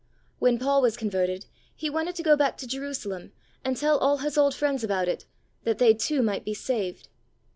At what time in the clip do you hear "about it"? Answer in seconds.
4.83-5.25